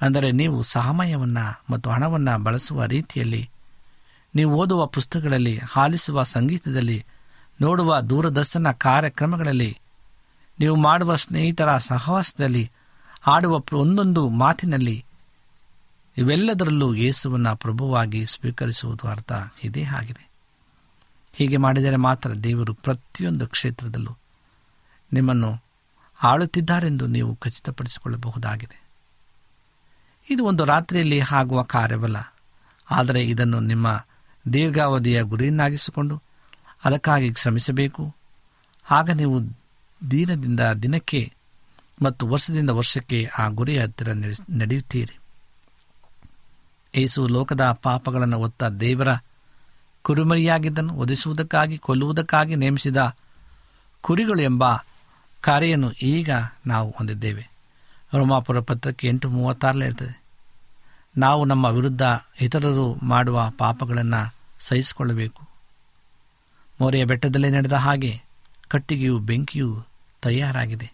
ಅಂದರೆ 0.00 0.32
ನೀವು 0.32 0.62
ಸಹಮಯವನ್ನು 0.62 1.64
ಮತ್ತು 1.70 1.90
ಹಣವನ್ನು 1.90 2.42
ಬಳಸುವ 2.42 2.84
ರೀತಿಯಲ್ಲಿ, 2.84 3.50
ನೀವು 4.34 4.56
ಓದುವ 4.56 4.86
ಪುಸ್ತಕಗಳಲ್ಲಿ, 4.86 5.60
ಆಲಿಸುವ 5.76 6.22
ಸಂಗೀತದಲ್ಲಿ, 6.22 7.04
ನೋಡುವ 7.60 8.00
ದೂರದರ್ಶನ 8.00 8.70
ಕಾರ್ಯಕ್ರಮಗಳಲ್ಲಿ, 8.70 9.78
ನೀವು 10.60 10.76
ಮಾಡುವ 10.76 11.16
ಸ್ನೇಹಿತರ 11.16 11.78
ಸಹವಾಸದಲ್ಲಿ 11.78 12.70
ಆಡುವ 13.26 13.62
ಒಂದೊಂದು 13.72 14.28
ಮಾತಿನಲ್ಲಿ, 14.28 15.04
ಇವೆಲ್ಲದರಲ್ಲೂ 16.16 16.94
ಯೇಸುವನ್ನು 16.94 17.56
ಪ್ರಭುವಾಗಿ 17.56 18.26
ಸ್ವೀಕರಿಸುವುದು 18.26 19.08
ಅರ್ಥ 19.08 19.32
ಇದೇ 19.64 19.82
ಆಗಿದೆ. 19.82 20.29
ಹೀಗೆ 21.40 21.56
ಮಾಡಿದರೆ 21.56 21.96
ಮಾತ್ರ 21.96 22.32
ದೇವರು 22.32 22.74
ಪ್ರತಿಯೊಂದು 22.74 23.46
ಕ್ಷೇತ್ರದಲ್ಲೂ 23.46 24.16
ನಿಮ್ಮನ್ನು 25.12 25.62
ಆಳುತ್ತಿದ್ದಾರೆಂದು 26.22 27.06
ನೀವು 27.06 27.36
ಖಚಿತಪಡಿಸಿಕೊಳ್ಳಬಹುದಾಗಿದೆ. 27.36 28.86
ಇದು 30.30 30.44
ಒಂದು 30.44 30.64
ರಾತ್ರಿಯಲ್ಲಿ 30.64 31.20
ಆಗುವ 31.32 31.62
ಕಾರ್ಯವಲ್ಲ. 31.62 32.34
ಆದರೆ 32.90 33.22
ಇದನ್ನು 33.22 33.60
ನಿಮ್ಮ 33.60 34.06
ದೀರ್ಘಾವಧಿಯ 34.52 35.22
ಗುರಿಯನ್ನಾಗಿಸಿಕೊಂಡು 35.22 36.22
ಅದಕ್ಕಾಗಿ 36.84 37.34
ಶ್ರಮಿಸಬೇಕು. 37.34 38.14
ಆಗ 38.90 39.10
ನೀವು 39.10 39.40
ದಿನದಿಂದ 40.10 40.60
ದಿನಕ್ಕೆ 40.60 41.32
ಮತ್ತು 42.02 42.28
ವರ್ಷದಿಂದ 42.28 42.70
ವರ್ಷಕ್ಕೆ 42.70 43.30
ಆ 43.38 43.48
ಗುರಿಯ 43.48 43.82
ಹತ್ತಿರ 43.82 44.08
ನಡೆಯುತ್ತೀರಿ. 44.50 45.18
ಏಸು 46.94 47.28
ಲೋಕದ 47.28 47.78
ಪಾಪಗಳನ್ನು 47.82 48.38
ಒತ್ತ 48.38 48.64
ದೇವರ 48.64 49.08
ಕುರುಮರಿಯಾಗಿದ್ದನ್ನು 50.02 50.94
ಒದಿಸುವುದಕ್ಕಾಗಿ 50.94 51.78
ಕೊಲ್ಲುವುದಕ್ಕಾಗಿ 51.78 52.54
ನೇಮಿಸಿದ 52.54 53.16
ಕುರಿಗಳು 54.00 54.42
ಎಂಬ 54.42 54.64
ಕಾರ್ಯವನ್ನು 55.40 55.92
ಈಗ 55.92 56.30
ನಾವು 56.66 56.90
ಹೊಂದಿದ್ದೇವೆ. 56.90 57.50
ರೋಮಾಪುರ 58.14 58.60
ಪತ್ರಕ್ಕೆ 58.60 59.08
ಎಂಟು 59.08 59.28
ಮೂವತ್ತಾರಲ್ಲೇ 59.28 59.86
ಇರ್ತದೆ 59.86 60.22
ನಾವು 61.16 61.44
ನಮ್ಮ 61.44 61.64
ವಿರುದ್ಧ 61.64 62.02
ಇತರರು 62.40 62.94
ಮಾಡುವ 63.02 63.50
ಪಾಪಗಳನ್ನು 63.58 64.34
ಸಹಿಸಿಕೊಳ್ಳಬೇಕು. 64.58 65.48
ಮೋರೆಯ 66.80 67.04
ಬೆಟ್ಟದಲ್ಲಿ 67.04 67.50
ನಡೆದ 67.50 67.72
ಹಾಗೆ 67.72 68.22
ಕಟ್ಟಿಗೆಯು 68.68 69.18
ಬೆಂಕಿಯು 69.18 69.86
ತಯಾರಾಗಿದೆ. 70.22 70.92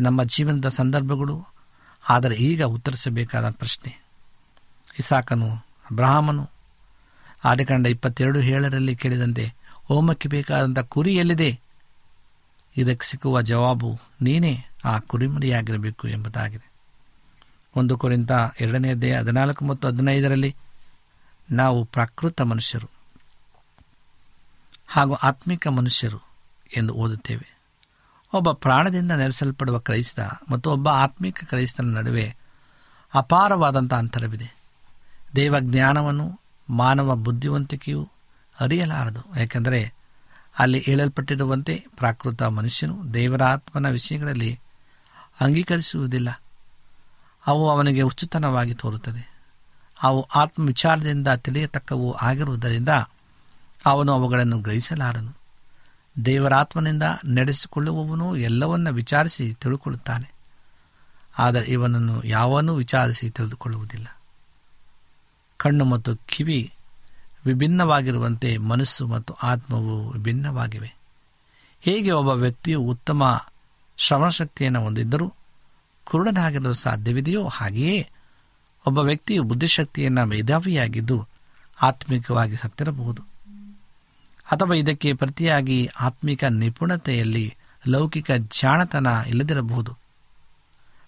ನಮ್ಮ 0.00 0.22
ಜೀವನದ 0.22 0.68
ಸಂದರ್ಭಗಳು, 0.68 1.46
ಆದರೆ 2.08 2.34
ಈಗ 2.34 2.62
ಉತ್ತರಿಸಬೇಕಾದ 2.62 3.50
ಪ್ರಶ್ನೆ. 3.50 4.04
ಇಸಾಕನು 4.98 5.50
ಅಬ್ರಹಾಮನು 5.90 6.50
ಆದಿಕಾಂಡ 7.44 7.86
ಇಪ್ಪತ್ತೆರಡು 7.86 8.40
ಏಳರಲ್ಲಿ 8.40 8.96
ಕೇಳಿದಂತೆ, 8.96 9.54
ಹೋಮಕ್ಕೆ 9.84 10.28
ಬೇಕಾದಂಥ 10.28 10.78
ಕುರಿ 10.78 11.16
ಎಲ್ಲಿದೆ? 11.16 11.60
ಇದಕ್ಕೆ 12.76 13.06
ಸಿಕ್ಕುವ 13.06 13.42
ಜವಾಬು 13.42 13.98
ನೀನೇ, 14.22 14.66
ಆ 14.84 14.98
ಕುರಿಮರಿಯಾಗಿರಬೇಕು 14.98 16.08
ಎಂಬುದಾಗಿದೆ. 16.08 16.70
ಒಂದು 17.76 17.98
ಕುರಿತ 17.98 18.30
ಎರಡನೇ 18.60 18.90
ಅಧ್ಯಾಯ 18.90 19.20
ಹದಿನಾಲ್ಕು 19.20 19.64
ಮತ್ತು 19.64 19.88
ಹದಿನೈದರಲ್ಲಿ, 19.88 20.56
ನಾವು 21.50 21.84
ಪ್ರಾಕೃತ 21.84 22.40
ಮನುಷ್ಯರು 22.40 22.90
ಹಾಗೂ 24.88 25.14
ಆತ್ಮಿಕ 25.14 25.68
ಮನುಷ್ಯರು 25.68 26.18
ಎಂದು 26.76 26.94
ಓದುತ್ತೇವೆ. 26.94 27.58
ಒಬ್ಬ 28.32 28.52
ಪ್ರಾಣದಿಂದ 28.52 29.12
ನೆಲೆಸಲ್ಪಡುವ 29.12 29.78
ಕ್ರೈಸ್ತ 29.78 30.20
ಮತ್ತು 30.50 30.70
ಒಬ್ಬ 30.70 30.88
ಆತ್ಮಿಕ 30.88 31.44
ಕ್ರೈಸ್ತನ 31.44 31.98
ನಡುವೆ 31.98 32.36
ಅಪಾರವಾದಂಥ 33.14 33.94
ಅಂತರವಿದೆ. 33.94 34.56
ದೇವಜ್ಞಾನವನ್ನು 35.36 36.40
ಮಾನವ 36.70 37.16
ಬುದ್ಧಿವಂತಿಕೆಯು 37.16 38.08
ಅರಿಯಲಾರದು 38.60 39.40
ಯಾಕೆಂದರೆ 39.40 39.94
ಅಲ್ಲಿ 40.58 40.80
ಹೇಳಲ್ಪಟ್ಟಿರುವಂತೆ 40.80 41.86
ಪ್ರಾಕೃತ 41.96 42.42
ಮನುಷ್ಯನು 42.42 43.14
ದೇವರ 43.14 43.42
ವಿಷಯಗಳಲ್ಲಿ 43.90 44.60
ಅಂಗೀಕರಿಸುವುದಿಲ್ಲ. 45.40 46.42
ಅವು 47.46 47.70
ಅವನಿಗೆ 47.70 48.02
ಉಚಿತನವಾಗಿ 48.02 48.74
ತೋರುತ್ತದೆ. 48.74 49.38
ಅವು 50.02 50.22
ಆತ್ಮ 50.22 50.66
ವಿಚಾರದಿಂದ 50.66 51.28
ತಿಳಿಯತಕ್ಕವು 51.28 52.12
ಆಗಿರುವುದರಿಂದ 52.12 52.88
ಅವನು 53.86 54.12
ಅವುಗಳನ್ನು 54.12 54.58
ಗ್ರಹಿಸಲಾರನು. 54.58 55.38
ದೇವರಾತ್ಮನಿಂದ 56.24 57.02
ನಡೆಸಿಕೊಳ್ಳುವವನು 57.24 58.36
ಎಲ್ಲವನ್ನ 58.36 58.90
ವಿಚಾರಿಸಿ 58.90 59.54
ತಿಳಿದುಕೊಳ್ಳುತ್ತಾನೆ 59.54 60.34
ಆದರೆ 61.38 61.64
ಇವನನ್ನು 61.64 62.22
ಯಾವನೂ 62.24 62.74
ವಿಚಾರಿಸಿ 62.74 63.30
ತಿಳಿದುಕೊಳ್ಳುವುದಿಲ್ಲ. 63.30 64.17
ಕಣ್ಣು 65.58 65.84
ಮತ್ತು 65.84 66.16
ಕಿವಿ 66.16 66.72
ವಿಭಿನ್ನವಾಗಿರುವಂತೆ 67.46 68.56
ಮನಸ್ಸು 68.56 69.06
ಮತ್ತು 69.06 69.34
ಆತ್ಮವು 69.34 70.10
ವಿಭಿನ್ನವಾಗಿವೆ. 70.10 70.94
ಹೇಗೆ 71.80 72.10
ಒಬ್ಬ 72.10 72.28
ವ್ಯಕ್ತಿಯು 72.28 72.80
ಉತ್ತಮ 72.80 73.46
ಶ್ರವಣಶಕ್ತಿಯನ್ನು 73.96 74.82
ಹೊಂದಿದ್ದರೂ 74.82 75.32
ಕುರುಡನಾಗಿರಲು 76.04 76.72
ಸಾಧ್ಯವಿದೆಯೋ 76.72 77.48
ಹಾಗೆಯೇ 77.48 78.08
ಒಬ್ಬ 78.86 78.98
ವ್ಯಕ್ತಿಯು 78.98 79.42
ಬುದ್ಧಿಶಕ್ತಿಯನ್ನು 79.42 80.26
ಮೇಧಾವಿಯಾಗಿದ್ದು 80.26 81.26
ಆತ್ಮಿಕವಾಗಿ 81.82 82.56
ಸತ್ತಿರಬಹುದು. 82.56 83.22
ಅಥವಾ 84.52 84.74
ಇದಕ್ಕೆ 84.74 85.12
ಪ್ರತಿಯಾಗಿ 85.12 85.88
ಆತ್ಮಿಕ 86.00 86.44
ನಿಪುಣತೆಯಲ್ಲಿ 86.44 87.54
ಲೌಕಿಕ 87.88 88.30
ಜಾಣತನ 88.32 89.06
ಇಲ್ಲದಿರಬಹುದು. 89.26 89.96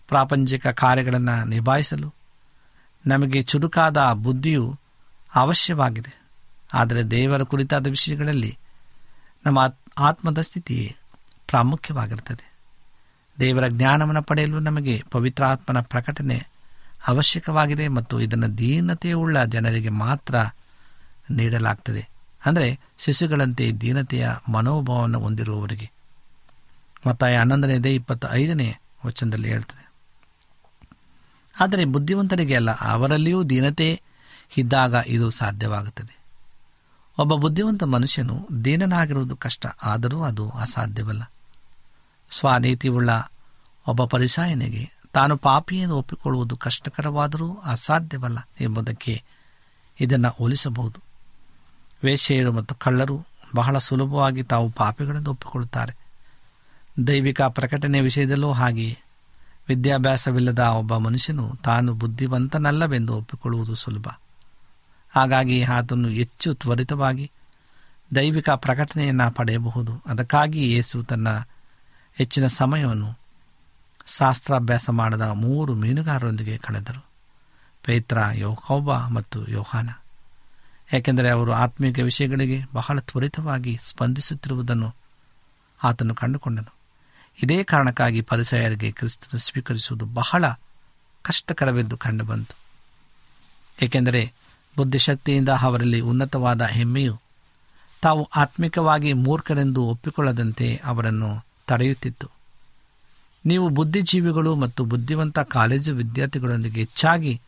ಪ್ರಾಪಂಚಿಕ 0.08 0.66
ಕಾರ್ಯಗಳನ್ನು 0.66 1.44
ನಿಭಾಯಿಸಲು 1.44 2.19
ನಮಗೆ 3.06 3.42
ಚುರುಕಾದ 3.42 4.12
ಬುದ್ಧಿಯು 4.12 4.78
ಅವಶ್ಯವಾಗಿದೆ. 5.34 6.20
ಆದರೆ 6.74 7.02
ದೇವರ 7.02 7.42
ಕುರಿತಾದ 7.42 7.86
ವಿಷಯಗಳಲ್ಲಿ 7.86 8.58
ನಮ್ಮ 9.46 9.74
ಆತ್ಮದ 9.98 10.40
ಸ್ಥಿತಿ 10.40 10.96
ಪ್ರಾಮುಖ್ಯವಾಗಿರುತ್ತದೆ. 11.46 12.50
ದೇವರ 13.40 13.68
ಜ್ಞಾನವನ್ನು 13.68 14.22
ಪಡೆಯಲು 14.22 14.58
ನಮಗೆ 14.58 15.04
ಪವಿತ್ರಾತ್ಮನ 15.10 15.80
ಪ್ರಕಟಣೆ 15.80 16.46
ಅವಶ್ಯಕವಾಗಿದೆ 17.06 17.88
ಮತ್ತು 17.88 18.20
ಇದನ್ನು 18.20 18.58
ದೀನತೆಯುಳ್ಳ 18.58 19.44
ಜನರಿಗೆ 19.44 19.88
ಮಾತ್ರ 19.88 20.34
ನೀಡಲಾಗ್ತದೆ. 21.30 22.08
ಅಂದರೆ 22.46 22.80
ಶಿಶುಗಳಂತೆ 22.98 23.72
ದೀನತೆಯ 23.72 24.28
ಮನೋಭಾವವನ್ನು 24.48 25.20
ಹೊಂದಿರುವವರಿಗೆ. 25.20 25.90
ಮತ್ತಾಯ 27.06 27.36
ಹನ್ನೊಂದನೇದೇ 27.36 27.94
ಇಪ್ಪತ್ತ 27.94 28.24
ಐದನೇ 28.30 28.76
ವಚನದಲ್ಲಿ 29.06 29.48
ಹೇಳ್ತದೆ. 29.48 29.89
ಆದರೆ 31.61 31.85
ಬುದ್ಧಿವಂತರಿಗೆ 31.85 32.55
ಅಲ್ಲ, 32.55 32.70
ಅವರಲ್ಲಿಯೂ 32.70 33.42
ದೀನತೆ 33.42 34.03
ಇದ್ದಾಗ 34.57 34.94
ಇದು 35.07 35.31
ಸಾಧ್ಯವಾಗುತ್ತದೆ. 35.31 36.20
ಒಬ್ಬ 37.18 37.35
ಬುದ್ಧಿವಂತ 37.35 37.83
ಮನುಷ್ಯನು 37.83 38.49
ದೀನನಾಗಿರುವುದು 38.64 39.37
ಕಷ್ಟ, 39.37 39.66
ಆದರೂ 39.83 40.23
ಅದು 40.23 40.51
ಅಸಾಧ್ಯವಲ್ಲ. 40.51 41.23
ಸ್ವನೀತಿಯುಳ್ಳ 42.31 43.11
ಒಬ್ಬ 43.87 44.05
ಪರಿಸಾಯನಿಗೆ 44.05 44.90
ತಾನು 45.12 45.37
ಪಾಪಿಯನ್ನು 45.37 45.96
ಒಪ್ಪಿಕೊಳ್ಳುವುದು 45.96 46.57
ಕಷ್ಟಕರವಾದರೂ 46.57 47.62
ಅಸಾಧ್ಯವಲ್ಲ 47.64 48.38
ಎಂಬುದಕ್ಕೆ 48.61 49.23
ಇದನ್ನು 50.01 50.29
ಹೋಲಿಸಬಹುದು. 50.29 51.01
ವೇಶ್ಯೆಯರು 52.05 52.53
ಮತ್ತು 52.53 52.75
ಕಳ್ಳರು 52.75 53.27
ಬಹಳ 53.55 53.79
ಸುಲಭವಾಗಿ 53.79 54.42
ತಾವು 54.42 54.70
ಪಾಪಿಗಳನ್ನು 54.70 55.31
ಒಪ್ಪಿಕೊಳ್ಳುತ್ತಾರೆ. 55.31 55.96
ದೈವಿಕ 57.07 57.42
ಪ್ರಕಟಣೆ 57.42 58.01
ವಿಷಯದಲ್ಲೂ 58.01 58.53
ಹಾಗೆಯೇ. 58.53 58.99
ವಿದ್ಯಾಭ್ಯಾಸವಿಲ್ಲದ 59.70 60.59
ಒಬ್ಬ 60.59 60.96
ಮನುಷ್ಯನು 60.96 61.56
ತಾನು 61.64 61.94
ಬುದ್ಧಿವಂತನಲ್ಲವೆಂದು 61.94 63.16
ಒಪ್ಪಿಕೊಳ್ಳುವುದು 63.16 63.74
ಸುಲಭ. 63.74 64.09
ಹಾಗಾಗಿ 65.11 65.62
ಆತನು 65.62 66.09
ಹೆಚ್ಚು 66.09 66.54
ತ್ವರಿತವಾಗಿ 66.54 67.30
ದೈವಿಕ 68.14 68.50
ಪ್ರಕಟಣೆಯನ್ನು 68.50 69.35
ಪಡೆಯಬಹುದು. 69.35 70.02
ಅದಕ್ಕಾಗಿ 70.06 70.72
ಯೇಸು 70.72 71.02
ತನ್ನ 71.02 71.28
ಹೆಚ್ಚಿನ 72.14 72.46
ಸಮಯವನ್ನು 72.46 73.18
ಶಾಸ್ತ್ರಾಭ್ಯಾಸ 74.18 74.90
ಮಾಡದ 74.90 75.22
ಮೂರು 75.22 75.74
ಮೀನುಗಾರರೊಂದಿಗೆ 75.74 76.59
ಕಳೆದರು. 76.59 77.06
ಪೈತ್ರ, 77.85 78.18
ಯೋಕೋಬ 78.33 78.96
ಮತ್ತು 78.96 79.46
ಯೋಹಾನ. 79.48 79.90
ಏಕೆಂದರೆ 80.92 81.28
ಅವರು 81.28 81.52
ಆತ್ಮೀಕ 81.52 81.98
ವಿಷಯಗಳಿಗೆ 81.98 82.64
ಬಹಳ 82.74 82.98
ತ್ವರಿತವಾಗಿ 82.98 83.78
ಸ್ಪಂದಿಸುತ್ತಿರುವುದನ್ನು 83.83 84.94
ಆತನು 85.83 86.14
ಕಂಡುಕೊಂಡನು. 86.14 86.80
ಇದೇ 87.42 87.64
ಕಾರಣಕ್ಕಾಗಿ 87.64 88.20
ಪರಿಸಯರಿಗೆ 88.20 88.92
ಕ್ರಿಸ್ತನ 88.92 89.38
ಸ್ವೀಕರಿಸುವುದು 89.38 90.05
ಬಹಳ 90.05 90.44
ಕಷ್ಟಕರವೆಂದು 91.22 91.96
ಕಂಡುಬಂತು 91.96 92.57
ಏಕೆಂದರೆ 93.85 94.33
ಬುದ್ಧಿಶಕ್ತಿಯಿಂದ 94.76 95.48
ಅವರಲ್ಲಿ 95.48 96.00
ಉನ್ನತವಾದ 96.00 96.62
ಹೆಮ್ಮೆಯು 96.62 97.20
ತಾವು 98.03 98.24
ಆತ್ಮಿಕವಾಗಿ 98.37 99.12
ಮೂರ್ಖರೆಂದು 99.12 99.83
ಒಪ್ಪಿಕೊಳ್ಳದಂತೆ 99.83 100.81
ಅವರನ್ನು 100.85 101.44
ತಡೆಯುತ್ತಿತ್ತು. 101.66 102.31
ನೀವು 103.46 103.68
ಬುದ್ಧಿಜೀವಿಗಳು 103.68 104.55
ಮತ್ತು 104.55 104.85
ಬುದ್ಧಿವಂತ 104.85 105.38
ಕಾಲೇಜು 105.38 105.94
ವಿದ್ಯಾರ್ಥಿಗಳೊಂದಿಗೆ 105.94 106.81
ಹೆಚ್ಚಾಗಿ 106.81 107.40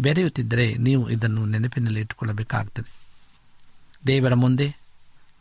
ಬೆರೆಯುತ್ತಿದ್ದರೆ 0.00 0.74
ನೀವು 0.74 1.10
ಇದನ್ನು 1.10 1.46
ನೆನಪಿನಲ್ಲಿ 1.46 2.00
ಇಟ್ಟುಕೊಳ್ಳಬೇಕಾಗುತ್ತದೆ 2.00 2.92
ದೇವರ 4.06 4.34
ಮುಂದೆ 4.34 4.76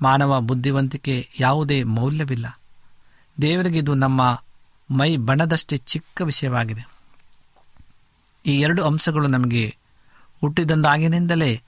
ಮಾನವ 0.01 0.41
ಬುದ್ಧಿವಂತಿಕೆ 0.41 1.30
ಯಾವುದೇ 1.39 1.84
ಮೌಲ್ಯವಿಲ್ಲ. 1.84 2.61
ದೇವರಿಗೆ 3.41 3.77
ಇದು 3.77 3.93
ನಮ್ಮ 3.93 4.43
ಮೈ 4.91 5.17
ಬಣದಷ್ಟೇ 5.17 5.77
ಚಿಕ್ಕ 5.77 6.21
ವಿಷಯವಾಗಿದೆ. 6.21 6.89
ಈ 8.45 8.60
ಎರಡು 8.62 8.86
ಅಂಶಗಳು 8.86 9.27
ನಮಗೆ 9.27 9.77
ಹುಟ್ಟಿದಂದಾಗಿನಿಂದಲೇ 10.41 11.62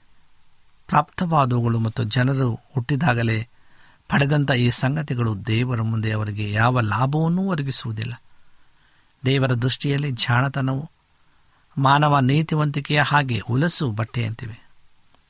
ಪ್ರಾಪ್ತವಾದವುಗಳು 0.86 1.78
ಮತ್ತು 1.78 2.04
ಜನರು 2.04 2.54
ಹುಟ್ಟಿದಾಗಲೇ 2.54 3.48
ಪಡೆದಂಥ 4.08 4.50
ಈ 4.50 4.70
ಸಂಗತಿಗಳು 4.70 5.46
ದೇವರ 5.46 5.82
ಮುಂದೆ 5.82 6.12
ಅವರಿಗೆ 6.12 6.52
ಯಾವ 6.52 6.80
ಲಾಭವನ್ನೂ 6.80 7.42
ಒದಗಿಸುವುದಿಲ್ಲ. 7.42 8.22
ದೇವರ 9.24 9.52
ದೃಷ್ಟಿಯಲ್ಲಿ 9.52 10.10
ಜಾಣತನವು, 10.10 10.90
ಮಾನವ 11.78 12.18
ನೀತಿವಂತಿಕೆಯ 12.18 13.02
ಹಾಗೆ 13.02 13.38
ಹುಲಸು 13.38 13.90
ಬಟ್ಟೆಯಂತಿವೆ. 13.90 14.68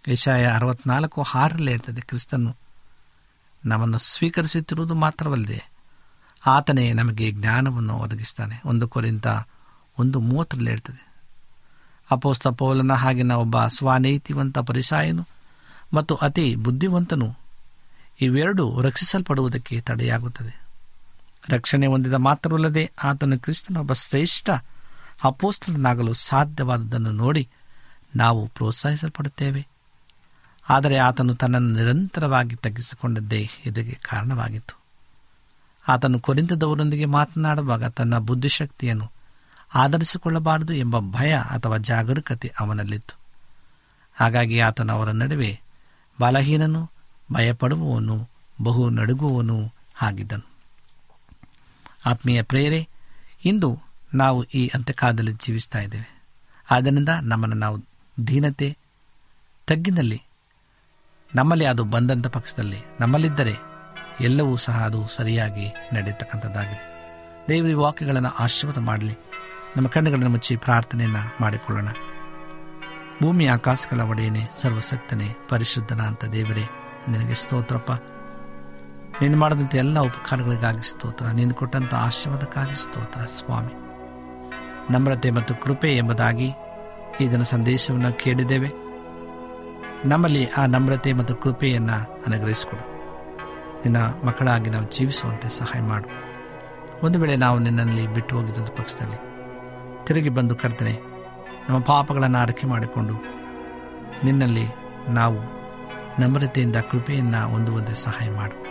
ಏಷಾಯ 0.08 0.46
ಅರವತ್ನಾಲ್ಕು 0.46 1.22
ಹಾರಲ್ಲೇ 1.22 1.72
ಇರ್ತದೆ 1.72 2.00
ಕ್ರಿಸ್ತನು 2.00 2.56
ನಮ್ಮನ್ನು 3.64 3.98
ಸ್ವೀಕರಿಸುತ್ತಿರುವುದು 3.98 4.94
ಮಾತ್ರವಲ್ಲದೆ 4.94 5.73
ಆತನೇ 6.46 6.92
ನಮಗೆ 6.92 7.32
ಜ್ಞಾನವನ್ನು 7.32 7.94
ಒದಗಿಸ್ತಾನೆ. 7.94 8.62
ಒಂದು 8.64 8.88
ಕೊರಿಂದ 8.88 9.24
ಒಂದು 9.98 10.20
ಮೂವತ್ತರಲ್ಲಿ 10.20 10.70
ಇರ್ತದೆ 10.70 11.14
ಅಪೋಸ್ತ 12.10 12.46
ಪೌಲನ 12.48 12.92
ಹಾಗಿನ 12.92 13.32
ಒಬ್ಬ 13.32 13.66
ಸ್ವಾನೇತಿವಂತ 13.66 14.58
ಪರಿಸಾಯನು 14.58 15.28
ಮತ್ತು 15.94 16.14
ಅತಿ 16.14 16.54
ಬುದ್ಧಿವಂತನು 16.54 17.34
ಇವೆರಡೂ 18.20 18.80
ರಕ್ಷಿಸಲ್ಪಡುವುದಕ್ಕೆ 18.80 19.80
ತಡೆಯಾಗುತ್ತದೆ. 19.80 20.64
ರಕ್ಷಣೆ 21.48 21.86
ಹೊಂದಿದ 21.86 22.12
ಮಾತ್ರವಲ್ಲದೆ 22.12 22.92
ಆತನು 23.04 23.38
ಕ್ರಿಸ್ತನ 23.38 23.76
ಒಬ್ಬ 23.76 23.92
ಶ್ರೇಷ್ಠ 23.92 24.50
ಅಪೋಸ್ತನಾಗಲು 25.24 26.12
ಸಾಧ್ಯವಾದದ್ದನ್ನು 26.12 27.12
ನೋಡಿ 27.12 27.48
ನಾವು 28.16 28.48
ಪ್ರೋತ್ಸಾಹಿಸಲ್ಪಡುತ್ತೇವೆ. 28.48 29.66
ಆದರೆ 30.68 30.96
ಆತನು 30.96 31.34
ತನ್ನನ್ನು 31.34 31.74
ನಿರಂತರವಾಗಿ 31.74 32.56
ತಗ್ಗಿಸಿಕೊಂಡದ್ದೇ 32.56 33.48
ಇದಕ್ಕೆ 33.66 33.98
ಕಾರಣವಾಗಿತ್ತು. 34.02 34.83
ಆತನು 35.88 36.20
ಕೊರಿಂತದವರೊಂದಿಗೆ 36.20 37.04
ಮಾತನಾಡುವಾಗ 37.04 37.84
ತನ್ನ 37.84 38.18
ಬುದ್ಧಿಶಕ್ತಿಯನ್ನು 38.18 39.10
ಆಧರಿಸಿಕೊಳ್ಳಬಾರದು 39.74 40.72
ಎಂಬ 40.72 40.98
ಭಯ 40.98 41.36
ಅಥವಾ 41.50 41.76
ಜಾಗರೂಕತೆ 41.76 42.52
ಅವನಲ್ಲಿತ್ತು. 42.60 43.18
ಹಾಗಾಗಿ 44.20 44.60
ಆತನ 44.60 44.92
ಅವರ 44.92 45.10
ನಡುವೆ 45.10 45.60
ಬಲಹೀನನು, 46.20 46.90
ಭಯಪಡುವವನು, 47.32 48.28
ಬಹು 48.62 48.90
ನಡುಗುವವನು 48.90 49.72
ಆಗಿದ್ದನು. 50.02 50.48
ಆತ್ಮೀಯ 52.06 52.42
ಪ್ರೇರೆ 52.42 52.88
ಇಂದು 53.44 53.80
ನಾವು 54.14 54.44
ಈ 54.44 54.68
ಅಂತ್ಯಕಾಲದಲ್ಲಿ 54.68 55.32
ಜೀವಿಸ್ತಾ 55.32 55.78
ಇದ್ದೇವೆ. 55.78 56.22
ಆದ್ದರಿಂದ 56.70 57.08
ನಮ್ಮನ್ನು 57.08 57.56
ನಾವು 57.56 57.82
ದೀನತೆ, 58.26 58.76
ತಗ್ಗಿನಲ್ಲಿ, 59.66 60.22
ನಮ್ಮಲ್ಲಿ 61.34 61.64
ಅದು 61.64 61.84
ಬಂದಂಥ 61.84 62.26
ಪಕ್ಷದಲ್ಲಿ 62.26 62.78
ನಮ್ಮಲ್ಲಿದ್ದರೆ 63.00 63.73
ಎಲ್ಲವೂ 64.20 64.56
ಸಹ 64.56 64.84
ಅದು 64.84 65.08
ಸರಿಯಾಗಿ 65.08 65.72
ನಡೆಯತಕ್ಕಂಥದ್ದಾಗಿದೆ. 65.92 66.94
ದೇವರ 67.48 67.76
ವಾಕ್ಯಗಳನ್ನು 67.76 68.28
ಆಶೀರ್ವಾದ 68.28 68.84
ಮಾಡಲಿ. 68.84 69.18
ನಮ್ಮ 69.76 69.88
ಕಣ್ಣುಗಳನ್ನು 69.88 70.28
ಮುಚ್ಚಿ 70.28 70.56
ಪ್ರಾರ್ಥನೆಯನ್ನು 70.56 71.36
ಮಾಡಿಕೊಳ್ಳೋಣ. 71.40 71.88
ಭೂಮಿ 73.22 73.46
ಆಕಾಶಗಳ 73.46 74.00
ಒಡೆಯನೆ 74.00 74.48
ಸರ್ವಸಕ್ತನೇ 74.58 75.36
ಪರಿಶುದ್ಧನ 75.48 76.00
ಅಂತ 76.00 76.24
ದೇವರೇ, 76.24 76.64
ನಿನಗೆ 77.08 77.34
ಸ್ತೋತ್ರಪ್ಪ. 77.34 77.92
ನೀನು 79.22 79.38
ಮಾಡಿದಂಥ 79.38 79.74
ಎಲ್ಲ 79.74 79.98
ಉಪಕಾರಗಳಿಗಾಗಿ 79.98 80.90
ಸ್ತೋತ್ರ. 80.90 81.26
ನೀನು 81.26 81.54
ಕೊಟ್ಟಂಥ 81.54 81.94
ಆಶೀರ್ವಾದಕ್ಕಾಗಿ 81.94 82.74
ಸ್ತೋತ್ರ, 82.74 83.20
ಸ್ವಾಮಿ. 83.20 83.72
ನಮ್ರತೆ 84.92 85.30
ಮತ್ತು 85.30 85.56
ಕೃಪೆ 85.56 85.96
ಎಂಬುದಾಗಿ 85.96 86.50
ಇದನ್ನು 87.20 87.44
ಸಂದೇಶವನ್ನು 87.44 88.12
ಕೇಳಿದ್ದೇವೆ. 88.12 88.70
ನಮ್ಮಲ್ಲಿ 90.08 90.46
ಆ 90.46 90.66
ನಮ್ರತೆ 90.66 91.12
ಮತ್ತು 91.12 91.36
ಕೃಪೆಯನ್ನು 91.36 92.24
ಅನುಗ್ರಹಿಸಿಕೊಡು. 92.26 92.93
ನಿನ್ನ 93.84 94.26
ಮಕ್ಕಳಾಗಿ 94.26 94.70
ನಾವು 94.70 94.90
ಜೀವಿಸುವಂತೆ 94.90 95.48
ಸಹಾಯ 95.48 95.82
ಮಾಡು. 95.82 96.08
ಒಂದು 97.06 97.18
ವೇಳೆ 97.20 97.36
ನಾವು 97.36 97.58
ನಿನ್ನಲ್ಲಿ 97.58 98.06
ಬಿಟ್ಟು 98.06 98.36
ಹೋಗಿದ್ದ 98.36 98.68
ಪಕ್ಷದಲ್ಲಿ, 98.76 99.16
ತಿರುಗಿ 100.04 100.28
ಬಂದು 100.28 100.56
ಕರ್ತನೆ, 100.56 100.92
ನಮ್ಮ 101.68 101.80
ಪಾಪಗಳನ್ನು 101.80 102.38
ಆರೈಕೆ 102.38 102.66
ಮಾಡಿಕೊಂಡು 102.66 103.14
ನಿನ್ನಲ್ಲಿ 104.24 104.66
ನಾವು 105.08 105.64
ನಮ್ರತೆಯಿಂದ 106.18 106.76
ಕೃಪೆಯನ್ನು 106.76 107.48
ಹೊಂದುವಂತೆ 107.48 107.94
ಸಹಾಯ 107.94 108.30
ಮಾಡು. 108.30 108.64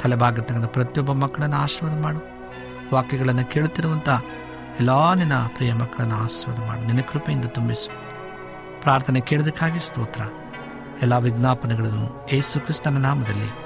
ತಲೆಬಾಗತಕ್ಕಂಥ 0.00 0.64
ಪ್ರತಿಯೊಬ್ಬ 0.64 1.12
ಮಕ್ಕಳನ್ನು 1.12 1.56
ಆಶೀರ್ವಾದ 1.56 2.02
ಮಾಡು. 2.02 2.18
ವಾಕ್ಯಗಳನ್ನು 2.94 3.44
ಕೇಳುತ್ತಿರುವಂಥ 3.44 4.08
ಎಲ್ಲ 4.80 5.14
ನಿನ್ನ 5.14 5.32
ಪ್ರಿಯ 5.46 5.72
ಮಕ್ಕಳನ್ನು 5.72 6.16
ಆಶೀರ್ವಾದ 6.16 6.68
ಮಾಡು. 6.68 6.80
ನಿನ್ನ 6.80 7.00
ಕೃಪೆಯಿಂದ 7.00 7.44
ತುಂಬಿಸು. 7.44 7.90
ಪ್ರಾರ್ಥನೆ 8.82 9.20
ಕೇಳೋದಕ್ಕಾಗಿ 9.20 9.80
ಸ್ತೋತ್ರ. 9.80 10.22
ಎಲ್ಲ 11.02 11.16
ವಿಜ್ಞಾಪನೆಗಳನ್ನು 11.16 12.26
ಏಸು 12.32 12.60
ಕ್ರಿಸ್ತನ 12.60 12.96
ನಾಮದಲ್ಲಿ 12.96 13.65